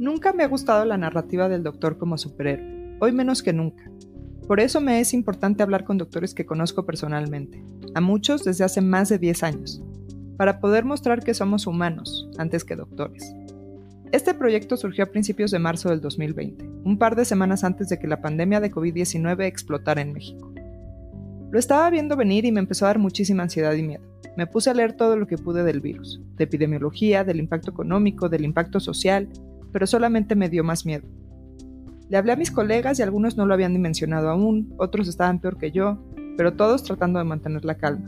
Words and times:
Nunca 0.00 0.32
me 0.32 0.44
ha 0.44 0.48
gustado 0.48 0.86
la 0.86 0.96
narrativa 0.96 1.50
del 1.50 1.62
doctor 1.62 1.98
como 1.98 2.16
superhéroe, 2.16 2.96
hoy 3.00 3.12
menos 3.12 3.42
que 3.42 3.52
nunca. 3.52 3.84
Por 4.48 4.58
eso 4.58 4.80
me 4.80 4.98
es 4.98 5.12
importante 5.12 5.62
hablar 5.62 5.84
con 5.84 5.98
doctores 5.98 6.32
que 6.32 6.46
conozco 6.46 6.86
personalmente, 6.86 7.62
a 7.94 8.00
muchos 8.00 8.42
desde 8.42 8.64
hace 8.64 8.80
más 8.80 9.10
de 9.10 9.18
10 9.18 9.42
años, 9.42 9.82
para 10.38 10.58
poder 10.58 10.86
mostrar 10.86 11.22
que 11.22 11.34
somos 11.34 11.66
humanos 11.66 12.30
antes 12.38 12.64
que 12.64 12.76
doctores. 12.76 13.30
Este 14.10 14.32
proyecto 14.32 14.78
surgió 14.78 15.04
a 15.04 15.10
principios 15.10 15.50
de 15.50 15.58
marzo 15.58 15.90
del 15.90 16.00
2020, 16.00 16.66
un 16.82 16.96
par 16.96 17.14
de 17.14 17.26
semanas 17.26 17.62
antes 17.62 17.90
de 17.90 17.98
que 17.98 18.08
la 18.08 18.22
pandemia 18.22 18.60
de 18.60 18.72
COVID-19 18.72 19.44
explotara 19.44 20.00
en 20.00 20.14
México. 20.14 20.50
Lo 21.50 21.58
estaba 21.58 21.90
viendo 21.90 22.16
venir 22.16 22.46
y 22.46 22.52
me 22.52 22.60
empezó 22.60 22.86
a 22.86 22.88
dar 22.88 22.98
muchísima 22.98 23.42
ansiedad 23.42 23.74
y 23.74 23.82
miedo. 23.82 24.04
Me 24.38 24.46
puse 24.46 24.70
a 24.70 24.74
leer 24.74 24.94
todo 24.94 25.18
lo 25.18 25.26
que 25.26 25.36
pude 25.36 25.62
del 25.62 25.82
virus, 25.82 26.22
de 26.36 26.44
epidemiología, 26.44 27.22
del 27.22 27.38
impacto 27.38 27.70
económico, 27.70 28.30
del 28.30 28.46
impacto 28.46 28.80
social, 28.80 29.28
pero 29.72 29.86
solamente 29.86 30.34
me 30.34 30.48
dio 30.48 30.64
más 30.64 30.86
miedo. 30.86 31.06
Le 32.08 32.16
hablé 32.16 32.32
a 32.32 32.36
mis 32.36 32.50
colegas 32.50 32.98
y 32.98 33.02
algunos 33.02 33.36
no 33.36 33.46
lo 33.46 33.54
habían 33.54 33.72
dimensionado 33.72 34.30
aún, 34.30 34.74
otros 34.78 35.06
estaban 35.06 35.40
peor 35.40 35.58
que 35.58 35.70
yo, 35.70 36.04
pero 36.36 36.54
todos 36.54 36.82
tratando 36.82 37.18
de 37.18 37.24
mantener 37.24 37.64
la 37.64 37.76
calma. 37.76 38.06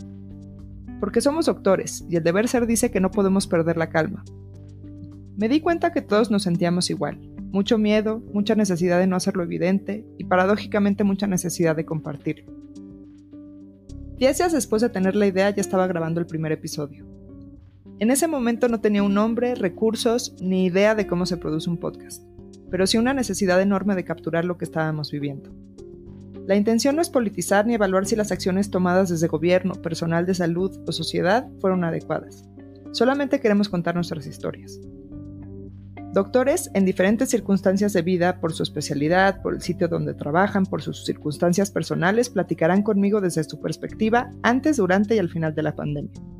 Porque 0.98 1.20
somos 1.20 1.46
doctores 1.46 2.04
y 2.08 2.16
el 2.16 2.24
deber 2.24 2.48
ser 2.48 2.66
dice 2.66 2.90
que 2.90 3.00
no 3.00 3.10
podemos 3.10 3.46
perder 3.46 3.76
la 3.76 3.90
calma. 3.90 4.24
Me 5.36 5.48
di 5.48 5.60
cuenta 5.60 5.92
que 5.92 6.02
todos 6.02 6.30
nos 6.30 6.42
sentíamos 6.42 6.90
igual, 6.90 7.18
mucho 7.52 7.78
miedo, 7.78 8.22
mucha 8.32 8.54
necesidad 8.54 8.98
de 8.98 9.06
no 9.06 9.16
hacerlo 9.16 9.42
evidente 9.42 10.04
y 10.18 10.24
paradójicamente 10.24 11.04
mucha 11.04 11.26
necesidad 11.26 11.76
de 11.76 11.84
compartirlo. 11.84 12.52
Diez 14.16 14.38
días 14.38 14.52
después 14.52 14.82
de 14.82 14.88
tener 14.88 15.16
la 15.16 15.26
idea 15.26 15.50
ya 15.50 15.60
estaba 15.60 15.86
grabando 15.86 16.20
el 16.20 16.26
primer 16.26 16.52
episodio. 16.52 17.11
En 17.98 18.10
ese 18.10 18.26
momento 18.26 18.68
no 18.68 18.80
tenía 18.80 19.02
un 19.02 19.14
nombre, 19.14 19.54
recursos 19.54 20.34
ni 20.40 20.64
idea 20.64 20.94
de 20.94 21.06
cómo 21.06 21.26
se 21.26 21.36
produce 21.36 21.70
un 21.70 21.78
podcast 21.78 22.22
pero 22.72 22.86
sí 22.86 22.96
una 22.96 23.12
necesidad 23.12 23.60
enorme 23.60 23.94
de 23.94 24.02
capturar 24.02 24.46
lo 24.46 24.56
que 24.56 24.64
estábamos 24.64 25.12
viviendo. 25.12 25.50
La 26.46 26.56
intención 26.56 26.96
no 26.96 27.02
es 27.02 27.10
politizar 27.10 27.66
ni 27.66 27.74
evaluar 27.74 28.06
si 28.06 28.16
las 28.16 28.32
acciones 28.32 28.70
tomadas 28.70 29.10
desde 29.10 29.28
gobierno, 29.28 29.74
personal 29.74 30.24
de 30.24 30.34
salud 30.34 30.74
o 30.86 30.90
sociedad 30.90 31.46
fueron 31.60 31.84
adecuadas. 31.84 32.48
Solamente 32.92 33.40
queremos 33.40 33.68
contar 33.68 33.94
nuestras 33.94 34.26
historias. 34.26 34.80
Doctores 36.14 36.70
en 36.72 36.86
diferentes 36.86 37.28
circunstancias 37.28 37.92
de 37.92 38.00
vida, 38.00 38.40
por 38.40 38.54
su 38.54 38.62
especialidad, 38.62 39.42
por 39.42 39.54
el 39.54 39.60
sitio 39.60 39.86
donde 39.86 40.14
trabajan, 40.14 40.64
por 40.64 40.80
sus 40.80 41.04
circunstancias 41.04 41.70
personales, 41.70 42.30
platicarán 42.30 42.82
conmigo 42.82 43.20
desde 43.20 43.44
su 43.44 43.60
perspectiva 43.60 44.30
antes, 44.42 44.78
durante 44.78 45.14
y 45.14 45.18
al 45.18 45.28
final 45.28 45.54
de 45.54 45.62
la 45.62 45.76
pandemia. 45.76 46.31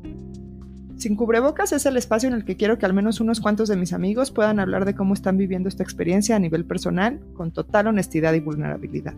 Sin 1.03 1.17
cubrebocas 1.17 1.73
es 1.73 1.85
el 1.85 1.97
espacio 1.97 2.29
en 2.29 2.33
el 2.33 2.45
que 2.45 2.55
quiero 2.55 2.79
que 2.79 2.85
al 2.85 2.93
menos 2.93 3.19
unos 3.19 3.41
cuantos 3.41 3.67
de 3.67 3.75
mis 3.75 3.91
amigos 3.91 4.31
puedan 4.31 4.61
hablar 4.61 4.85
de 4.85 4.95
cómo 4.95 5.13
están 5.13 5.35
viviendo 5.35 5.67
esta 5.67 5.83
experiencia 5.83 6.37
a 6.37 6.39
nivel 6.39 6.63
personal, 6.63 7.19
con 7.33 7.51
total 7.51 7.87
honestidad 7.87 8.31
y 8.35 8.39
vulnerabilidad. 8.39 9.13